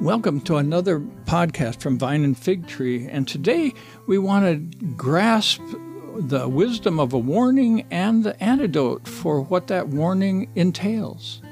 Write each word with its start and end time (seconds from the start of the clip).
Welcome 0.00 0.42
to 0.42 0.58
another 0.58 1.00
podcast 1.00 1.80
from 1.80 1.98
Vine 1.98 2.22
and 2.22 2.38
Fig 2.38 2.68
Tree. 2.68 3.08
And 3.08 3.26
today 3.26 3.74
we 4.06 4.16
want 4.16 4.44
to 4.44 4.86
grasp 4.90 5.60
the 6.14 6.48
wisdom 6.48 7.00
of 7.00 7.12
a 7.12 7.18
warning 7.18 7.84
and 7.90 8.22
the 8.22 8.40
antidote 8.40 9.08
for 9.08 9.40
what 9.40 9.66
that 9.66 9.88
warning 9.88 10.52
entails. 10.54 11.42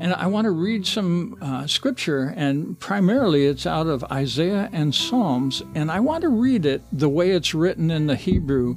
And 0.00 0.12
I 0.12 0.26
want 0.26 0.44
to 0.44 0.50
read 0.50 0.86
some 0.86 1.38
uh, 1.40 1.66
scripture, 1.66 2.34
and 2.36 2.78
primarily 2.78 3.46
it's 3.46 3.64
out 3.64 3.86
of 3.86 4.04
Isaiah 4.04 4.68
and 4.70 4.94
Psalms. 4.94 5.62
And 5.74 5.90
I 5.90 6.00
want 6.00 6.20
to 6.22 6.28
read 6.28 6.66
it 6.66 6.82
the 6.92 7.08
way 7.08 7.30
it's 7.30 7.54
written 7.54 7.90
in 7.90 8.06
the 8.06 8.16
Hebrew 8.16 8.76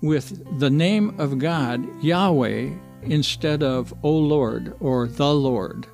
with 0.00 0.58
the 0.58 0.70
name 0.70 1.14
of 1.20 1.38
God, 1.38 1.86
Yahweh, 2.02 2.70
instead 3.02 3.62
of 3.62 3.94
O 4.02 4.10
Lord 4.10 4.74
or 4.80 5.06
the 5.06 5.32
Lord. 5.32 5.86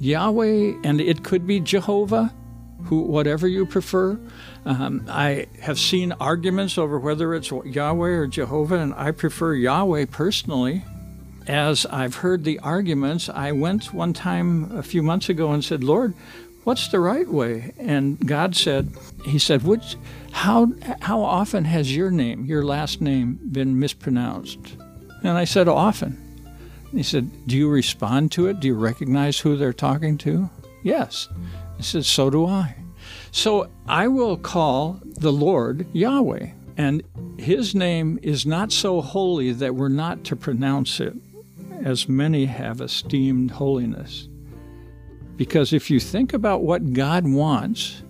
Yahweh, 0.00 0.74
and 0.82 1.00
it 1.00 1.22
could 1.22 1.46
be 1.46 1.60
Jehovah, 1.60 2.32
who, 2.84 3.02
whatever 3.02 3.46
you 3.46 3.66
prefer. 3.66 4.18
Um, 4.64 5.04
I 5.08 5.46
have 5.60 5.78
seen 5.78 6.12
arguments 6.12 6.78
over 6.78 6.98
whether 6.98 7.34
it's 7.34 7.50
Yahweh 7.50 8.08
or 8.08 8.26
Jehovah, 8.26 8.76
and 8.76 8.94
I 8.94 9.10
prefer 9.10 9.54
Yahweh 9.54 10.06
personally. 10.10 10.84
As 11.46 11.86
I've 11.86 12.16
heard 12.16 12.44
the 12.44 12.58
arguments, 12.60 13.28
I 13.28 13.52
went 13.52 13.92
one 13.92 14.12
time 14.12 14.76
a 14.76 14.82
few 14.82 15.02
months 15.02 15.28
ago 15.28 15.52
and 15.52 15.64
said, 15.64 15.82
Lord, 15.82 16.14
what's 16.64 16.88
the 16.88 17.00
right 17.00 17.28
way? 17.28 17.72
And 17.78 18.18
God 18.26 18.54
said, 18.56 18.94
He 19.24 19.38
said, 19.38 19.62
which, 19.62 19.96
how, 20.32 20.72
how 21.00 21.20
often 21.20 21.64
has 21.64 21.94
your 21.94 22.10
name, 22.10 22.44
your 22.44 22.64
last 22.64 23.00
name, 23.00 23.38
been 23.50 23.78
mispronounced? 23.78 24.58
And 25.22 25.36
I 25.36 25.44
said, 25.44 25.68
often. 25.68 26.29
He 26.92 27.02
said, 27.02 27.46
Do 27.46 27.56
you 27.56 27.68
respond 27.68 28.32
to 28.32 28.46
it? 28.48 28.60
Do 28.60 28.68
you 28.68 28.74
recognize 28.74 29.38
who 29.38 29.56
they're 29.56 29.72
talking 29.72 30.18
to? 30.18 30.50
Yes. 30.82 31.28
He 31.76 31.82
said, 31.82 32.04
So 32.04 32.30
do 32.30 32.46
I. 32.46 32.74
So 33.32 33.68
I 33.86 34.08
will 34.08 34.36
call 34.36 35.00
the 35.04 35.32
Lord 35.32 35.86
Yahweh. 35.92 36.50
And 36.76 37.02
his 37.38 37.74
name 37.74 38.18
is 38.22 38.46
not 38.46 38.72
so 38.72 39.00
holy 39.00 39.52
that 39.52 39.74
we're 39.74 39.88
not 39.88 40.24
to 40.24 40.36
pronounce 40.36 40.98
it, 41.00 41.14
as 41.84 42.08
many 42.08 42.46
have 42.46 42.80
esteemed 42.80 43.50
holiness. 43.50 44.28
Because 45.36 45.72
if 45.72 45.90
you 45.90 46.00
think 46.00 46.32
about 46.32 46.62
what 46.62 46.92
God 46.92 47.26
wants, 47.26 48.02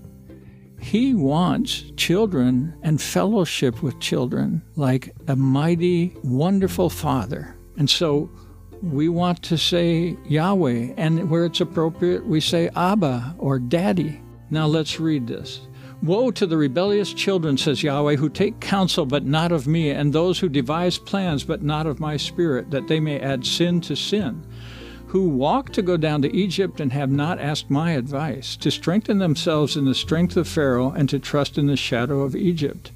he 0.80 1.14
wants 1.14 1.84
children 1.96 2.74
and 2.82 3.00
fellowship 3.00 3.82
with 3.82 4.00
children 4.00 4.62
like 4.76 5.14
a 5.28 5.36
mighty, 5.36 6.16
wonderful 6.24 6.90
Father. 6.90 7.56
And 7.76 7.88
so 7.88 8.30
we 8.82 9.08
want 9.08 9.42
to 9.42 9.58
say 9.58 10.16
Yahweh, 10.26 10.94
and 10.96 11.30
where 11.30 11.44
it's 11.44 11.60
appropriate, 11.60 12.26
we 12.26 12.40
say 12.40 12.70
Abba 12.74 13.34
or 13.38 13.58
Daddy. 13.58 14.20
Now 14.50 14.66
let's 14.66 14.98
read 14.98 15.26
this. 15.26 15.60
Woe 16.02 16.30
to 16.30 16.46
the 16.46 16.56
rebellious 16.56 17.12
children, 17.12 17.58
says 17.58 17.82
Yahweh, 17.82 18.16
who 18.16 18.30
take 18.30 18.60
counsel 18.60 19.04
but 19.04 19.26
not 19.26 19.52
of 19.52 19.66
me, 19.66 19.90
and 19.90 20.12
those 20.12 20.38
who 20.38 20.48
devise 20.48 20.96
plans 20.96 21.44
but 21.44 21.62
not 21.62 21.86
of 21.86 22.00
my 22.00 22.16
spirit, 22.16 22.70
that 22.70 22.88
they 22.88 23.00
may 23.00 23.20
add 23.20 23.44
sin 23.44 23.82
to 23.82 23.94
sin, 23.94 24.46
who 25.08 25.28
walk 25.28 25.70
to 25.72 25.82
go 25.82 25.98
down 25.98 26.22
to 26.22 26.34
Egypt 26.34 26.80
and 26.80 26.92
have 26.92 27.10
not 27.10 27.38
asked 27.38 27.68
my 27.68 27.90
advice, 27.90 28.56
to 28.56 28.70
strengthen 28.70 29.18
themselves 29.18 29.76
in 29.76 29.84
the 29.84 29.94
strength 29.94 30.38
of 30.38 30.48
Pharaoh 30.48 30.90
and 30.90 31.08
to 31.10 31.18
trust 31.18 31.58
in 31.58 31.66
the 31.66 31.76
shadow 31.76 32.22
of 32.22 32.34
Egypt. 32.34 32.92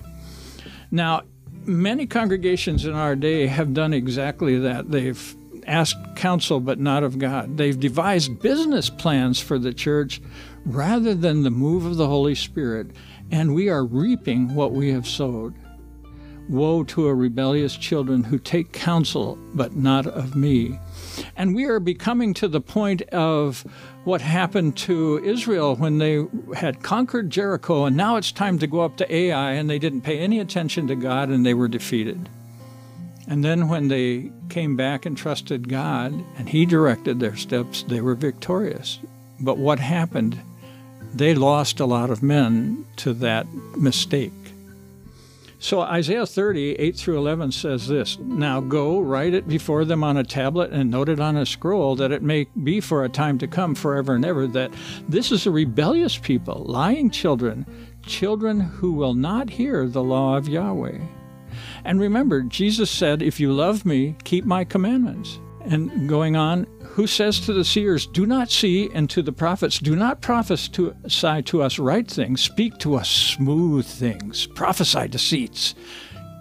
Now, 0.90 1.24
many 1.66 2.06
congregations 2.06 2.86
in 2.86 2.94
our 2.94 3.16
day 3.16 3.48
have 3.48 3.74
done 3.74 3.92
exactly 3.92 4.58
that. 4.60 4.90
They've 4.90 5.36
asked 5.66 6.16
counsel 6.16 6.60
but 6.60 6.78
not 6.78 7.02
of 7.02 7.18
God. 7.18 7.56
They've 7.56 7.78
devised 7.78 8.40
business 8.40 8.90
plans 8.90 9.40
for 9.40 9.58
the 9.58 9.74
church 9.74 10.20
rather 10.64 11.14
than 11.14 11.42
the 11.42 11.50
move 11.50 11.84
of 11.84 11.96
the 11.96 12.06
Holy 12.06 12.34
Spirit, 12.34 12.88
and 13.30 13.54
we 13.54 13.68
are 13.68 13.84
reaping 13.84 14.54
what 14.54 14.72
we 14.72 14.92
have 14.92 15.06
sowed. 15.06 15.54
Woe 16.48 16.84
to 16.84 17.06
a 17.06 17.14
rebellious 17.14 17.74
children 17.76 18.24
who 18.24 18.38
take 18.38 18.72
counsel 18.72 19.38
but 19.54 19.74
not 19.74 20.06
of 20.06 20.36
me. 20.36 20.78
And 21.36 21.54
we 21.54 21.64
are 21.64 21.80
becoming 21.80 22.34
to 22.34 22.48
the 22.48 22.60
point 22.60 23.00
of 23.02 23.64
what 24.04 24.20
happened 24.20 24.76
to 24.76 25.22
Israel 25.24 25.74
when 25.76 25.96
they 25.98 26.26
had 26.54 26.82
conquered 26.82 27.30
Jericho, 27.30 27.86
and 27.86 27.96
now 27.96 28.16
it's 28.16 28.30
time 28.30 28.58
to 28.58 28.66
go 28.66 28.80
up 28.80 28.98
to 28.98 29.14
Ai, 29.14 29.52
and 29.52 29.70
they 29.70 29.78
didn't 29.78 30.02
pay 30.02 30.18
any 30.18 30.38
attention 30.38 30.86
to 30.88 30.94
God 30.94 31.30
and 31.30 31.46
they 31.46 31.54
were 31.54 31.68
defeated. 31.68 32.28
And 33.26 33.44
then 33.44 33.68
when 33.68 33.88
they 33.88 34.30
came 34.48 34.76
back 34.76 35.06
and 35.06 35.16
trusted 35.16 35.68
God 35.68 36.12
and 36.36 36.48
He 36.48 36.66
directed 36.66 37.20
their 37.20 37.36
steps, 37.36 37.82
they 37.82 38.00
were 38.00 38.14
victorious. 38.14 38.98
But 39.40 39.58
what 39.58 39.78
happened? 39.78 40.40
They 41.14 41.34
lost 41.34 41.80
a 41.80 41.86
lot 41.86 42.10
of 42.10 42.22
men 42.22 42.86
to 42.96 43.12
that 43.14 43.46
mistake. 43.76 44.32
So 45.64 45.80
Isaiah 45.80 46.26
30, 46.26 46.72
8 46.72 46.96
through 46.96 47.16
11 47.16 47.52
says 47.52 47.88
this 47.88 48.18
Now 48.18 48.60
go, 48.60 49.00
write 49.00 49.32
it 49.32 49.48
before 49.48 49.86
them 49.86 50.04
on 50.04 50.18
a 50.18 50.22
tablet 50.22 50.72
and 50.72 50.90
note 50.90 51.08
it 51.08 51.20
on 51.20 51.38
a 51.38 51.46
scroll, 51.46 51.96
that 51.96 52.12
it 52.12 52.22
may 52.22 52.46
be 52.62 52.80
for 52.80 53.02
a 53.02 53.08
time 53.08 53.38
to 53.38 53.46
come, 53.46 53.74
forever 53.74 54.14
and 54.14 54.26
ever, 54.26 54.46
that 54.48 54.74
this 55.08 55.32
is 55.32 55.46
a 55.46 55.50
rebellious 55.50 56.18
people, 56.18 56.64
lying 56.66 57.08
children, 57.08 57.64
children 58.04 58.60
who 58.60 58.92
will 58.92 59.14
not 59.14 59.48
hear 59.48 59.88
the 59.88 60.02
law 60.02 60.36
of 60.36 60.48
Yahweh. 60.48 60.98
And 61.84 62.00
remember, 62.00 62.42
Jesus 62.42 62.90
said, 62.90 63.22
If 63.22 63.38
you 63.38 63.52
love 63.52 63.84
me, 63.84 64.16
keep 64.24 64.44
my 64.44 64.64
commandments. 64.64 65.38
And 65.66 66.08
going 66.08 66.36
on, 66.36 66.66
who 66.82 67.06
says 67.06 67.40
to 67.40 67.52
the 67.52 67.64
seers, 67.64 68.06
Do 68.06 68.26
not 68.26 68.50
see, 68.50 68.90
and 68.94 69.08
to 69.10 69.22
the 69.22 69.32
prophets, 69.32 69.78
Do 69.78 69.96
not 69.96 70.20
prophesy 70.20 71.42
to 71.42 71.62
us 71.62 71.78
right 71.78 72.08
things, 72.08 72.42
speak 72.42 72.78
to 72.78 72.94
us 72.94 73.10
smooth 73.10 73.86
things, 73.86 74.46
prophesy 74.46 75.08
deceits. 75.08 75.74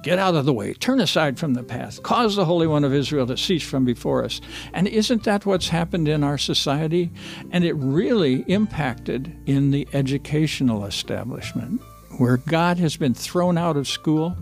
Get 0.04 0.20
out 0.20 0.36
of 0.36 0.44
the 0.44 0.54
way, 0.54 0.74
turn 0.74 1.00
aside 1.00 1.40
from 1.40 1.54
the 1.54 1.64
path, 1.64 2.04
cause 2.04 2.36
the 2.36 2.44
Holy 2.44 2.68
One 2.68 2.84
of 2.84 2.94
Israel 2.94 3.26
to 3.28 3.38
cease 3.38 3.64
from 3.64 3.86
before 3.86 4.26
us. 4.26 4.42
And 4.74 4.86
isn't 4.86 5.24
that 5.24 5.46
what's 5.46 5.70
happened 5.70 6.10
in 6.10 6.26
our 6.26 6.38
society? 6.38 7.10
And 7.52 7.64
it 7.64 7.74
really 7.74 8.44
impacted 8.50 9.34
in 9.46 9.72
the 9.72 9.88
educational 9.94 10.86
establishment, 10.86 11.82
where 12.18 12.36
God 12.36 12.78
has 12.80 12.98
been 12.98 13.14
thrown 13.14 13.58
out 13.58 13.78
of 13.78 13.88
school 13.88 14.36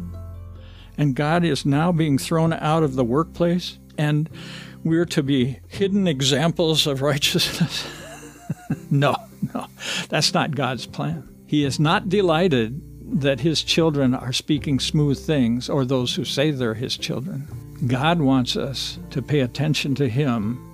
and 1.02 1.16
God 1.16 1.44
is 1.44 1.66
now 1.66 1.92
being 1.92 2.20
thrown 2.20 2.54
out 2.54 2.84
of 2.84 2.94
the 2.94 3.04
workplace, 3.04 3.80
and 3.98 4.30
we're 4.84 5.06
to 5.06 5.24
be 5.24 5.60
hidden 5.68 6.08
examples 6.08 6.86
of 6.86 7.02
righteousness. 7.12 7.88
no, 8.92 9.16
no, 9.52 9.66
that's 10.10 10.32
not 10.32 10.56
God's 10.56 10.86
plan. 10.86 11.28
He 11.48 11.66
is 11.66 11.80
not 11.80 12.08
delighted 12.08 13.20
that 13.20 13.40
his 13.40 13.64
children 13.64 14.14
are 14.14 14.32
speaking 14.32 14.80
smooth 14.80 15.18
things 15.18 15.70
or 15.70 15.86
those 15.86 16.14
who 16.14 16.24
say 16.24 16.52
they're 16.52 16.76
his 16.76 16.98
children. 16.98 17.48
God 17.88 18.22
wants 18.22 18.56
us 18.56 19.00
to 19.10 19.24
pay 19.24 19.40
attention 19.40 19.96
to 19.96 20.08
him 20.08 20.68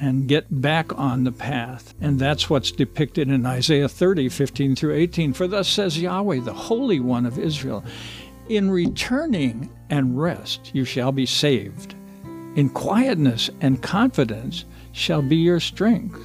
and 0.00 0.28
get 0.28 0.46
back 0.62 0.96
on 0.98 1.24
the 1.24 1.32
path. 1.32 1.92
And 2.00 2.18
that's 2.18 2.48
what's 2.48 2.72
depicted 2.72 3.28
in 3.28 3.44
Isaiah 3.44 3.88
30, 3.88 4.30
15 4.30 4.76
through 4.76 4.94
18. 4.94 5.34
For 5.34 5.46
thus 5.46 5.68
says 5.68 6.00
Yahweh, 6.00 6.40
the 6.40 6.54
Holy 6.54 7.00
One 7.00 7.26
of 7.26 7.38
Israel 7.38 7.84
in 8.48 8.70
returning 8.70 9.70
and 9.90 10.20
rest 10.20 10.70
you 10.74 10.84
shall 10.84 11.12
be 11.12 11.26
saved. 11.26 11.94
In 12.56 12.68
quietness 12.70 13.50
and 13.60 13.82
confidence 13.82 14.64
shall 14.92 15.22
be 15.22 15.36
your 15.36 15.60
strength. 15.60 16.20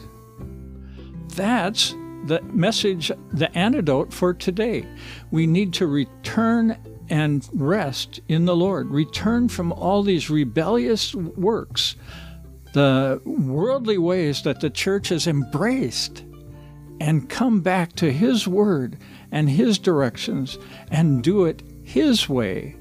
That's 1.35 1.95
the 2.25 2.41
message, 2.53 3.11
the 3.33 3.55
antidote 3.57 4.13
for 4.13 4.33
today. 4.33 4.87
We 5.31 5.45
need 5.45 5.73
to 5.73 5.87
return 5.87 6.77
and 7.09 7.47
rest 7.53 8.21
in 8.29 8.45
the 8.45 8.55
Lord. 8.55 8.89
Return 8.89 9.49
from 9.49 9.71
all 9.73 10.03
these 10.03 10.29
rebellious 10.29 11.13
works, 11.13 11.95
the 12.73 13.21
worldly 13.25 13.97
ways 13.97 14.41
that 14.43 14.61
the 14.61 14.69
church 14.69 15.09
has 15.09 15.27
embraced, 15.27 16.23
and 17.01 17.29
come 17.29 17.59
back 17.61 17.93
to 17.93 18.11
His 18.11 18.47
Word 18.47 18.97
and 19.31 19.49
His 19.49 19.77
directions 19.77 20.57
and 20.89 21.21
do 21.21 21.45
it 21.45 21.61
his 21.93 22.27
way, 22.27 22.75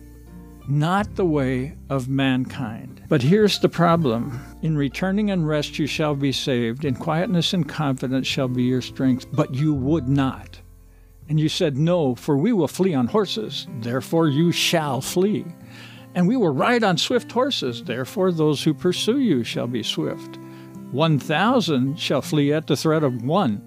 not 0.67 1.17
the 1.17 1.25
way 1.25 1.76
of 1.91 2.09
mankind. 2.09 3.05
But 3.11 3.20
here's 3.20 3.59
the 3.59 3.69
problem 3.69 4.41
In 4.62 4.75
returning 4.75 5.31
and 5.31 5.47
rest 5.47 5.79
you 5.79 5.87
shall 5.87 6.14
be 6.14 6.32
saved, 6.32 6.87
in 6.87 6.94
quietness 6.94 7.53
and 7.53 7.69
confidence 7.69 8.26
shall 8.26 8.49
be 8.49 8.62
your 8.62 8.81
strength, 8.81 9.26
but 9.31 9.55
you 9.55 9.75
would 9.75 10.09
not. 10.09 10.59
And 11.29 11.38
you 11.38 11.50
said, 11.50 11.76
No, 11.76 12.14
for 12.14 12.38
we 12.38 12.55
will 12.55 12.69
flee 12.69 12.94
on 12.94 13.06
horses, 13.06 13.67
therefore 13.81 14.29
you 14.29 14.50
shall 14.50 15.03
flee. 15.03 15.44
And 16.14 16.26
we 16.26 16.38
will 16.38 16.55
ride 16.55 16.82
on 16.82 16.97
swift 16.97 17.31
horses, 17.31 17.82
therefore 17.82 18.32
those 18.32 18.64
who 18.64 18.73
pursue 18.73 19.20
you 19.20 19.44
shall 19.44 19.67
be 19.67 19.82
swift. 19.82 20.38
One 20.91 21.19
thousand 21.19 21.99
shall 21.99 22.23
flee 22.23 22.50
at 22.55 22.67
the 22.67 22.76
threat 22.76 23.05
of 23.05 23.23
one, 23.23 23.61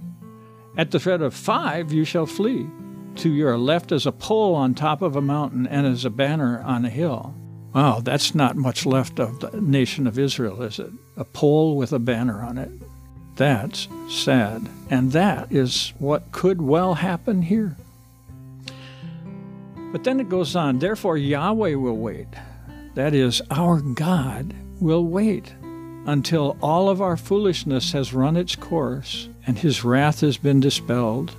at 0.76 0.90
the 0.90 1.00
threat 1.00 1.22
of 1.22 1.36
five 1.36 1.94
you 1.94 2.04
shall 2.04 2.26
flee. 2.26 2.68
To 3.18 3.32
your 3.32 3.58
left 3.58 3.92
is 3.92 4.06
a 4.06 4.12
pole 4.12 4.56
on 4.56 4.74
top 4.74 5.02
of 5.02 5.16
a 5.16 5.22
mountain 5.22 5.66
and 5.68 5.88
is 5.88 6.06
a 6.06 6.10
banner 6.10 6.62
on 6.62 6.86
a 6.86 6.90
hill. 6.90 7.34
Wow, 7.74 8.00
that's 8.02 8.36
not 8.36 8.56
much 8.56 8.86
left 8.86 9.20
of 9.20 9.40
the 9.40 9.60
nation 9.60 10.08
of 10.08 10.20
Israel, 10.20 10.62
is 10.62 10.80
it? 10.80 10.92
A 11.18 11.26
pole 11.26 11.76
with 11.76 11.92
a 11.92 12.00
banner 12.00 12.42
on 12.42 12.58
it. 12.58 12.72
That's 13.36 13.88
sad. 14.10 14.68
And 14.90 15.12
that 15.12 15.52
is 15.52 15.94
what 16.00 16.32
could 16.32 16.62
well 16.62 16.94
happen 16.94 17.42
here. 17.42 17.76
But 19.92 20.04
then 20.04 20.20
it 20.20 20.30
goes 20.30 20.56
on, 20.56 20.80
therefore 20.80 21.18
Yahweh 21.18 21.76
will 21.76 21.98
wait. 21.98 22.28
That 22.96 23.14
is, 23.14 23.42
our 23.50 23.82
God 23.82 24.54
will 24.80 25.06
wait 25.06 25.54
until 26.06 26.58
all 26.62 26.90
of 26.90 27.02
our 27.02 27.18
foolishness 27.18 27.92
has 27.94 28.14
run 28.14 28.38
its 28.38 28.56
course 28.56 29.30
and 29.48 29.58
his 29.58 29.84
wrath 29.84 30.22
has 30.22 30.38
been 30.38 30.60
dispelled. 30.60 31.36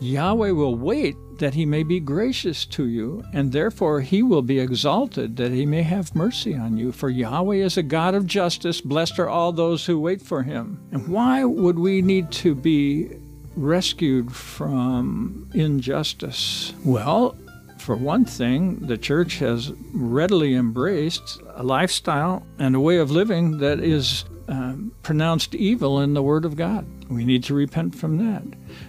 Yahweh 0.00 0.50
will 0.50 0.76
wait 0.76 1.16
that 1.38 1.54
he 1.54 1.66
may 1.66 1.82
be 1.82 2.00
gracious 2.00 2.64
to 2.66 2.86
you, 2.86 3.22
and 3.32 3.52
therefore 3.52 4.00
he 4.00 4.22
will 4.22 4.42
be 4.42 4.58
exalted, 4.58 5.36
that 5.36 5.52
he 5.52 5.66
may 5.66 5.82
have 5.82 6.14
mercy 6.14 6.54
on 6.54 6.76
you. 6.76 6.92
For 6.92 7.08
Yahweh 7.08 7.56
is 7.56 7.76
a 7.76 7.82
God 7.82 8.14
of 8.14 8.26
justice. 8.26 8.80
Blessed 8.80 9.18
are 9.18 9.28
all 9.28 9.52
those 9.52 9.86
who 9.86 9.98
wait 9.98 10.22
for 10.22 10.42
him. 10.42 10.80
And 10.92 11.08
why 11.08 11.44
would 11.44 11.78
we 11.78 12.02
need 12.02 12.30
to 12.32 12.54
be 12.54 13.10
rescued 13.56 14.32
from 14.32 15.50
injustice? 15.54 16.72
Well, 16.84 17.36
for 17.78 17.96
one 17.96 18.24
thing, 18.26 18.80
the 18.80 18.98
church 18.98 19.38
has 19.38 19.72
readily 19.94 20.54
embraced 20.54 21.40
a 21.54 21.62
lifestyle 21.62 22.46
and 22.58 22.76
a 22.76 22.80
way 22.80 22.98
of 22.98 23.10
living 23.10 23.58
that 23.58 23.80
is 23.80 24.24
um, 24.48 24.92
pronounced 25.02 25.54
evil 25.54 26.00
in 26.00 26.14
the 26.14 26.22
Word 26.22 26.44
of 26.44 26.56
God. 26.56 26.86
We 27.08 27.24
need 27.24 27.44
to 27.44 27.54
repent 27.54 27.94
from 27.94 28.18
that. 28.18 28.42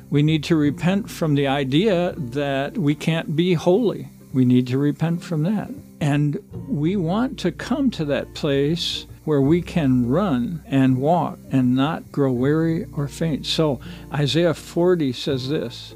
We 0.09 0.23
need 0.23 0.43
to 0.45 0.55
repent 0.55 1.09
from 1.09 1.35
the 1.35 1.47
idea 1.47 2.13
that 2.17 2.77
we 2.77 2.95
can't 2.95 3.35
be 3.35 3.53
holy. 3.53 4.09
We 4.33 4.45
need 4.45 4.67
to 4.67 4.77
repent 4.77 5.23
from 5.23 5.43
that. 5.43 5.69
And 5.99 6.37
we 6.67 6.95
want 6.95 7.39
to 7.39 7.51
come 7.51 7.91
to 7.91 8.05
that 8.05 8.33
place 8.33 9.05
where 9.23 9.41
we 9.41 9.61
can 9.61 10.07
run 10.09 10.63
and 10.65 10.97
walk 10.97 11.37
and 11.51 11.75
not 11.75 12.11
grow 12.11 12.31
weary 12.31 12.85
or 12.93 13.07
faint. 13.07 13.45
So 13.45 13.79
Isaiah 14.13 14.53
40 14.53 15.13
says 15.13 15.49
this 15.49 15.95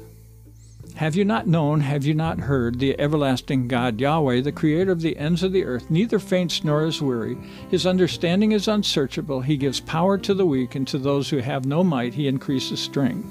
have 0.96 1.14
you 1.14 1.26
not 1.26 1.46
known, 1.46 1.80
have 1.80 2.06
you 2.06 2.14
not 2.14 2.40
heard, 2.40 2.78
the 2.78 2.98
everlasting 2.98 3.68
God 3.68 4.00
Yahweh, 4.00 4.40
the 4.40 4.50
creator 4.50 4.92
of 4.92 5.02
the 5.02 5.18
ends 5.18 5.42
of 5.42 5.52
the 5.52 5.62
earth, 5.62 5.90
neither 5.90 6.18
faints 6.18 6.64
nor 6.64 6.86
is 6.86 7.02
weary? 7.02 7.36
His 7.70 7.86
understanding 7.86 8.52
is 8.52 8.66
unsearchable. 8.66 9.42
He 9.42 9.58
gives 9.58 9.78
power 9.78 10.16
to 10.16 10.32
the 10.32 10.46
weak, 10.46 10.74
and 10.74 10.88
to 10.88 10.96
those 10.96 11.28
who 11.28 11.36
have 11.36 11.66
no 11.66 11.84
might, 11.84 12.14
he 12.14 12.28
increases 12.28 12.80
strength. 12.80 13.28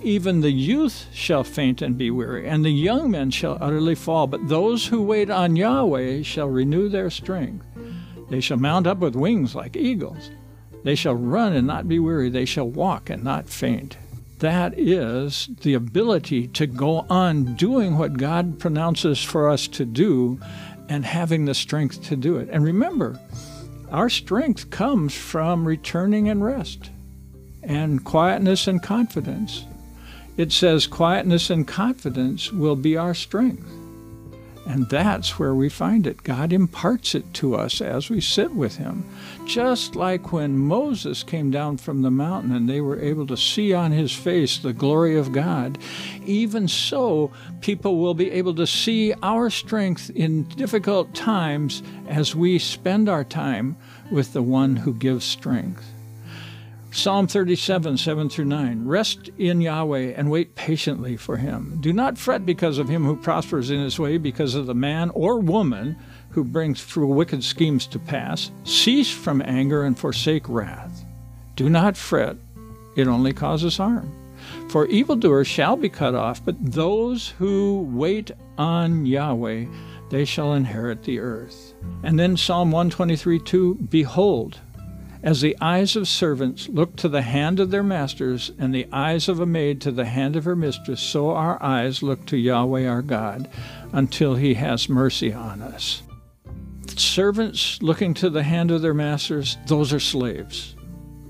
Even 0.00 0.40
the 0.40 0.52
youth 0.52 1.06
shall 1.12 1.42
faint 1.42 1.82
and 1.82 1.98
be 1.98 2.12
weary, 2.12 2.48
and 2.48 2.64
the 2.64 2.70
young 2.70 3.10
men 3.10 3.32
shall 3.32 3.58
utterly 3.60 3.96
fall. 3.96 4.28
But 4.28 4.48
those 4.48 4.86
who 4.86 5.02
wait 5.02 5.28
on 5.28 5.56
Yahweh 5.56 6.22
shall 6.22 6.48
renew 6.48 6.88
their 6.88 7.10
strength. 7.10 7.66
They 8.30 8.40
shall 8.40 8.58
mount 8.58 8.86
up 8.86 8.98
with 8.98 9.16
wings 9.16 9.56
like 9.56 9.76
eagles. 9.76 10.30
They 10.84 10.94
shall 10.94 11.16
run 11.16 11.52
and 11.52 11.66
not 11.66 11.88
be 11.88 11.98
weary. 11.98 12.28
They 12.28 12.44
shall 12.44 12.70
walk 12.70 13.10
and 13.10 13.24
not 13.24 13.48
faint 13.48 13.96
that 14.38 14.78
is 14.78 15.48
the 15.62 15.74
ability 15.74 16.48
to 16.48 16.66
go 16.66 17.06
on 17.08 17.54
doing 17.54 17.96
what 17.96 18.18
God 18.18 18.58
pronounces 18.58 19.22
for 19.22 19.48
us 19.48 19.66
to 19.68 19.84
do 19.84 20.38
and 20.88 21.04
having 21.04 21.44
the 21.44 21.54
strength 21.54 22.02
to 22.04 22.16
do 22.16 22.36
it. 22.36 22.48
And 22.50 22.62
remember, 22.62 23.18
our 23.90 24.10
strength 24.10 24.70
comes 24.70 25.14
from 25.14 25.66
returning 25.66 26.28
and 26.28 26.44
rest 26.44 26.90
and 27.62 28.04
quietness 28.04 28.66
and 28.66 28.82
confidence. 28.82 29.64
It 30.36 30.52
says 30.52 30.86
quietness 30.86 31.50
and 31.50 31.66
confidence 31.66 32.52
will 32.52 32.76
be 32.76 32.96
our 32.96 33.14
strength. 33.14 33.66
And 34.66 34.88
that's 34.88 35.38
where 35.38 35.54
we 35.54 35.68
find 35.68 36.08
it. 36.08 36.24
God 36.24 36.52
imparts 36.52 37.14
it 37.14 37.32
to 37.34 37.54
us 37.54 37.80
as 37.80 38.10
we 38.10 38.20
sit 38.20 38.52
with 38.52 38.76
Him. 38.76 39.04
Just 39.46 39.94
like 39.94 40.32
when 40.32 40.58
Moses 40.58 41.22
came 41.22 41.52
down 41.52 41.76
from 41.76 42.02
the 42.02 42.10
mountain 42.10 42.50
and 42.52 42.68
they 42.68 42.80
were 42.80 43.00
able 43.00 43.28
to 43.28 43.36
see 43.36 43.72
on 43.72 43.92
his 43.92 44.12
face 44.12 44.58
the 44.58 44.72
glory 44.72 45.16
of 45.16 45.30
God, 45.30 45.78
even 46.24 46.66
so, 46.66 47.30
people 47.60 47.98
will 47.98 48.14
be 48.14 48.30
able 48.32 48.54
to 48.56 48.66
see 48.66 49.14
our 49.22 49.50
strength 49.50 50.10
in 50.16 50.42
difficult 50.44 51.14
times 51.14 51.84
as 52.08 52.34
we 52.34 52.58
spend 52.58 53.08
our 53.08 53.24
time 53.24 53.76
with 54.10 54.32
the 54.32 54.42
one 54.42 54.74
who 54.74 54.92
gives 54.92 55.24
strength. 55.24 55.95
Psalm 56.96 57.26
37, 57.26 57.98
7 57.98 58.30
through 58.30 58.46
9. 58.46 58.86
Rest 58.86 59.28
in 59.36 59.60
Yahweh 59.60 60.14
and 60.16 60.30
wait 60.30 60.54
patiently 60.54 61.14
for 61.14 61.36
him. 61.36 61.76
Do 61.80 61.92
not 61.92 62.16
fret 62.16 62.46
because 62.46 62.78
of 62.78 62.88
him 62.88 63.04
who 63.04 63.16
prospers 63.16 63.70
in 63.70 63.80
his 63.80 63.98
way, 63.98 64.16
because 64.16 64.54
of 64.54 64.64
the 64.64 64.74
man 64.74 65.10
or 65.10 65.38
woman 65.38 65.98
who 66.30 66.42
brings 66.42 66.82
through 66.82 67.08
wicked 67.08 67.44
schemes 67.44 67.86
to 67.88 67.98
pass. 67.98 68.50
Cease 68.64 69.10
from 69.10 69.42
anger 69.42 69.84
and 69.84 69.98
forsake 69.98 70.48
wrath. 70.48 71.04
Do 71.54 71.68
not 71.68 71.98
fret, 71.98 72.38
it 72.96 73.06
only 73.06 73.34
causes 73.34 73.76
harm. 73.76 74.10
For 74.70 74.86
evildoers 74.86 75.46
shall 75.46 75.76
be 75.76 75.90
cut 75.90 76.14
off, 76.14 76.42
but 76.42 76.56
those 76.58 77.28
who 77.28 77.86
wait 77.92 78.30
on 78.56 79.04
Yahweh, 79.04 79.66
they 80.08 80.24
shall 80.24 80.54
inherit 80.54 81.02
the 81.02 81.18
earth. 81.18 81.74
And 82.02 82.18
then 82.18 82.38
Psalm 82.38 82.70
123 82.70 83.40
2 83.40 83.74
Behold, 83.90 84.60
as 85.26 85.40
the 85.40 85.56
eyes 85.60 85.96
of 85.96 86.06
servants 86.06 86.68
look 86.68 86.94
to 86.94 87.08
the 87.08 87.22
hand 87.22 87.58
of 87.58 87.72
their 87.72 87.82
masters, 87.82 88.52
and 88.60 88.72
the 88.72 88.86
eyes 88.92 89.28
of 89.28 89.40
a 89.40 89.44
maid 89.44 89.80
to 89.80 89.90
the 89.90 90.04
hand 90.04 90.36
of 90.36 90.44
her 90.44 90.54
mistress, 90.54 91.00
so 91.00 91.32
our 91.32 91.60
eyes 91.60 92.00
look 92.00 92.24
to 92.26 92.36
Yahweh 92.36 92.86
our 92.86 93.02
God 93.02 93.50
until 93.92 94.36
he 94.36 94.54
has 94.54 94.88
mercy 94.88 95.32
on 95.32 95.60
us. 95.60 96.04
Servants 96.94 97.82
looking 97.82 98.14
to 98.14 98.30
the 98.30 98.44
hand 98.44 98.70
of 98.70 98.82
their 98.82 98.94
masters, 98.94 99.56
those 99.66 99.92
are 99.92 99.98
slaves. 99.98 100.76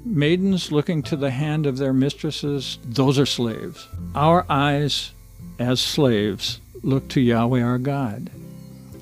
Maidens 0.04 0.70
looking 0.70 1.02
to 1.04 1.16
the 1.16 1.30
hand 1.30 1.64
of 1.64 1.78
their 1.78 1.94
mistresses, 1.94 2.78
those 2.84 3.18
are 3.18 3.24
slaves. 3.24 3.88
Our 4.14 4.44
eyes, 4.50 5.12
as 5.58 5.80
slaves, 5.80 6.60
look 6.82 7.08
to 7.08 7.20
Yahweh 7.22 7.62
our 7.62 7.78
God. 7.78 8.28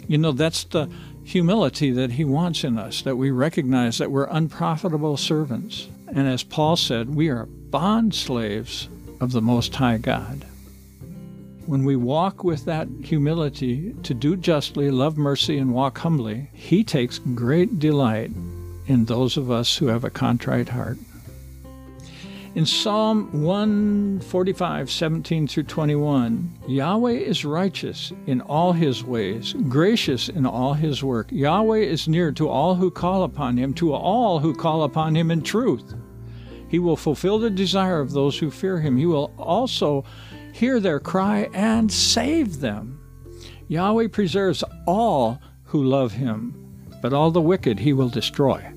You 0.06 0.19
know, 0.19 0.31
that's 0.31 0.62
the 0.64 0.88
humility 1.25 1.91
that 1.91 2.12
He 2.12 2.25
wants 2.25 2.65
in 2.65 2.79
us, 2.79 3.03
that 3.03 3.17
we 3.17 3.31
recognize 3.31 3.99
that 3.99 4.11
we're 4.11 4.29
unprofitable 4.31 5.17
servants. 5.17 5.88
And 6.09 6.29
as 6.29 6.43
Paul 6.43 6.76
said, 6.76 7.15
we 7.15 7.29
are 7.29 7.47
bond 7.47 8.15
slaves 8.15 8.88
of 9.21 9.32
the 9.32 9.43
Most 9.43 9.75
High 9.75 9.99
God. 9.99 10.44
When 11.67 11.85
we 11.85 11.97
walk 11.97 12.44
with 12.44 12.67
that 12.67 12.88
humility 13.03 13.94
to 14.03 14.12
do 14.12 14.37
justly, 14.37 14.91
love 14.91 15.17
mercy, 15.17 15.56
and 15.56 15.73
walk 15.73 15.99
humbly, 15.99 16.50
He 16.53 16.85
takes 16.85 17.19
great 17.19 17.79
delight 17.79 18.31
in 18.87 19.06
those 19.06 19.39
of 19.39 19.51
us 19.51 19.79
who 19.79 19.87
have 19.87 20.05
a 20.05 20.10
contrite 20.10 20.69
heart. 20.69 20.98
In 22.55 22.67
Psalm 22.67 23.43
145, 23.43 24.89
17 24.89 25.49
through 25.49 25.65
21, 25.65 26.56
Yahweh 26.69 27.11
is 27.11 27.44
righteous 27.44 28.13
in 28.29 28.41
all 28.43 28.73
his 28.73 29.03
ways, 29.03 29.55
gracious 29.69 30.29
in 30.29 30.46
all 30.46 30.73
his 30.73 31.03
work. 31.03 31.32
Yahweh 31.32 31.79
is 31.79 32.06
near 32.06 32.31
to 32.31 32.49
all 32.49 32.77
who 32.77 32.93
call 32.93 33.25
upon 33.25 33.56
him, 33.56 33.75
to 33.75 33.93
all 33.93 34.39
who 34.39 34.55
call 34.55 34.84
upon 34.84 35.17
him 35.17 35.32
in 35.32 35.43
truth. 35.43 35.94
He 36.69 36.79
will 36.79 36.96
fulfill 36.96 37.41
the 37.41 37.51
desire 37.51 37.99
of 37.99 38.13
those 38.13 38.39
who 38.39 38.53
fear 38.53 38.79
him. 38.79 38.96
He 38.96 39.06
will 39.06 39.32
also 39.37 40.05
hear 40.53 40.79
their 40.79 41.01
cry 41.01 41.51
and 41.55 41.91
save 41.91 42.61
them. 42.61 43.01
Yahweh 43.67 44.06
preserves 44.06 44.63
all 44.87 45.41
who 45.65 45.82
love 45.82 46.13
him, 46.13 46.55
but 47.03 47.13
all 47.13 47.32
the 47.32 47.41
wicked 47.41 47.81
he 47.81 47.93
will 47.93 48.08
destroy. 48.08 48.73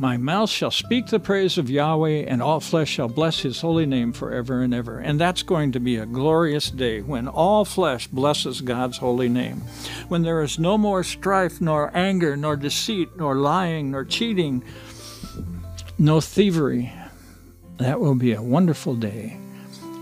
My 0.00 0.16
mouth 0.16 0.48
shall 0.48 0.70
speak 0.70 1.08
the 1.08 1.20
praise 1.20 1.58
of 1.58 1.68
Yahweh, 1.68 2.24
and 2.26 2.40
all 2.40 2.58
flesh 2.58 2.88
shall 2.88 3.06
bless 3.06 3.40
his 3.40 3.60
holy 3.60 3.84
name 3.84 4.14
forever 4.14 4.62
and 4.62 4.72
ever. 4.72 4.98
And 4.98 5.20
that's 5.20 5.42
going 5.42 5.72
to 5.72 5.78
be 5.78 5.96
a 5.96 6.06
glorious 6.06 6.70
day 6.70 7.02
when 7.02 7.28
all 7.28 7.66
flesh 7.66 8.06
blesses 8.06 8.62
God's 8.62 8.96
holy 8.96 9.28
name. 9.28 9.58
When 10.08 10.22
there 10.22 10.40
is 10.40 10.58
no 10.58 10.78
more 10.78 11.04
strife, 11.04 11.60
nor 11.60 11.94
anger, 11.94 12.34
nor 12.34 12.56
deceit, 12.56 13.10
nor 13.18 13.34
lying, 13.34 13.90
nor 13.90 14.06
cheating, 14.06 14.64
no 15.98 16.22
thievery. 16.22 16.94
That 17.76 18.00
will 18.00 18.14
be 18.14 18.32
a 18.32 18.40
wonderful 18.40 18.94
day. 18.94 19.36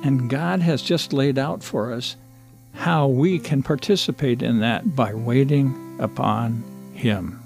And 0.05 0.31
God 0.31 0.61
has 0.61 0.81
just 0.81 1.13
laid 1.13 1.39
out 1.39 1.65
for 1.65 1.93
us 1.93 2.15
how 2.73 3.09
we 3.09 3.41
can 3.41 3.65
participate 3.65 4.45
in 4.45 4.61
that 4.61 4.95
by 4.95 5.13
waiting 5.13 5.97
upon 5.99 6.63
Him. 6.95 7.41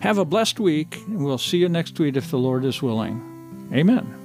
Have 0.00 0.18
a 0.18 0.24
blessed 0.24 0.58
week, 0.58 0.96
and 1.06 1.24
we'll 1.24 1.38
see 1.38 1.58
you 1.58 1.68
next 1.68 1.98
week 1.98 2.16
if 2.16 2.30
the 2.30 2.38
Lord 2.38 2.64
is 2.64 2.82
willing. 2.82 3.68
Amen. 3.72 4.19